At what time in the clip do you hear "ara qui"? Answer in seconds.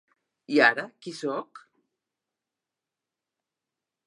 0.67-1.13